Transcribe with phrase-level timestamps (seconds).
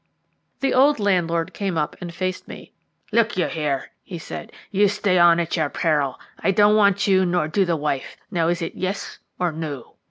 [0.61, 2.71] The old landlord came up and faced me.
[3.11, 6.19] "Look you here," he said, "you stay on at your peril.
[6.39, 8.17] I don't want you, nor do the wife.
[8.31, 9.97] Now is it 'yes' or 'no'?"